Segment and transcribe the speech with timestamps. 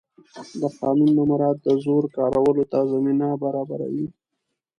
[0.61, 4.07] د قانون نه مراعت د زور کارولو ته زمینه برابروي